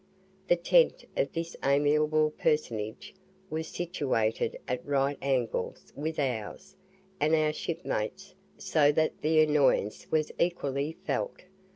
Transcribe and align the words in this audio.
The 0.47 0.55
tent 0.55 1.05
of 1.15 1.31
this 1.31 1.55
"amiable" 1.63 2.31
personage 2.31 3.13
was 3.51 3.67
situated 3.67 4.57
at 4.67 4.83
right 4.83 5.15
angles 5.21 5.93
with 5.95 6.17
ours 6.17 6.75
and 7.19 7.35
our 7.35 7.53
shipmates, 7.53 8.33
so 8.57 8.91
that 8.93 9.21
the 9.21 9.41
annoyance 9.41 10.07
was 10.09 10.31
equally 10.39 10.97
felt. 11.05 11.43